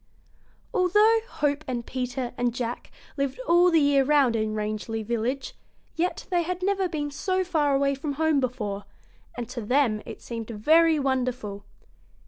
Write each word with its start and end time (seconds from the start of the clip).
]Although 0.73 1.19
Hope 1.29 1.63
and 1.67 1.85
Peter 1.85 2.33
and 2.35 2.55
Jack 2.55 2.89
lived 3.17 3.39
all 3.47 3.69
the 3.69 3.79
year 3.79 4.03
around 4.03 4.35
in 4.35 4.55
Rangeley 4.55 5.03
Village, 5.03 5.53
yet 5.95 6.25
they 6.31 6.41
had 6.41 6.63
never 6.63 6.89
been 6.89 7.11
so 7.11 7.43
far 7.43 7.75
away 7.75 7.93
from 7.93 8.13
home 8.13 8.39
before, 8.39 8.85
and 9.37 9.47
to 9.49 9.61
them 9.61 10.01
it 10.07 10.19
seemed 10.19 10.49
very 10.49 10.97
wonderful. 10.99 11.65